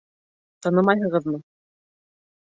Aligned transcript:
Танымайһығыҙмы? 0.67 1.43